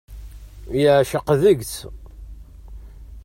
[0.79, 1.75] Yeεceq deg-s.